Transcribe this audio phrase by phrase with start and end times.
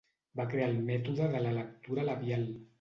[0.39, 2.53] Va crear el mètode de la lectura labial.